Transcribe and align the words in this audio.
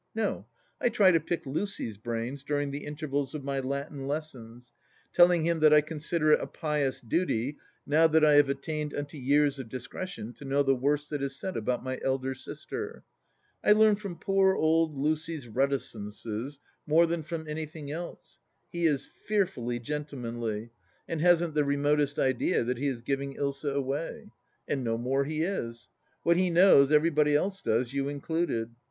No! 0.15 0.47
I 0.81 0.89
try 0.89 1.11
to 1.11 1.19
pick 1.19 1.45
Lucy's 1.45 1.99
brains 1.99 2.41
during 2.41 2.71
the 2.71 2.85
intervals 2.85 3.35
of 3.35 3.43
my 3.43 3.59
Latin 3.59 4.07
lessons, 4.07 4.71
telling 5.13 5.43
him 5.43 5.59
that 5.59 5.73
I 5.75 5.81
consider 5.81 6.31
it 6.31 6.39
a 6.41 6.47
pious 6.47 7.01
duty, 7.01 7.59
now 7.85 8.07
that 8.07 8.25
I 8.25 8.33
have 8.33 8.49
attained 8.49 8.95
unto 8.95 9.19
years 9.19 9.59
of 9.59 9.69
discretion, 9.69 10.33
to 10.33 10.43
know 10.43 10.63
the 10.63 10.73
worst 10.73 11.11
that 11.11 11.21
is 11.21 11.35
said 11.39 11.55
about 11.55 11.83
my 11.83 11.99
elder 12.03 12.33
sister. 12.33 13.03
I 13.63 13.73
learn 13.73 13.95
from 13.95 14.17
poor 14.17 14.55
old 14.55 14.97
Lucy's 14.97 15.47
reticences 15.47 16.59
more 16.87 17.05
than 17.05 17.21
from 17.21 17.47
anything 17.47 17.91
else; 17.91 18.39
he 18.71 18.87
is 18.87 19.05
fearfully 19.05 19.77
gentlemanly, 19.79 20.71
and 21.07 21.21
hasn't 21.21 21.53
the 21.53 21.63
remotest 21.63 22.17
idea 22.17 22.63
that 22.63 22.79
he 22.79 22.87
is 22.87 23.03
giving 23.03 23.33
Ilsa 23.35 23.75
away. 23.75 24.31
And 24.67 24.83
no 24.83 24.97
more 24.97 25.25
he 25.25 25.43
is. 25.43 25.89
What 26.23 26.37
he 26.37 26.49
knows 26.49 26.91
everybody 26.91 27.33
does, 27.33 27.93
you 27.93 28.09
included. 28.09 28.71